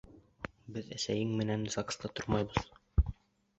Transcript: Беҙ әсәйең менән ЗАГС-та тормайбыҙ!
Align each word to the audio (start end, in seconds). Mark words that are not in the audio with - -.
Беҙ 0.77 0.89
әсәйең 0.95 1.35
менән 1.43 1.69
ЗАГС-та 1.77 2.13
тормайбыҙ! 2.21 3.15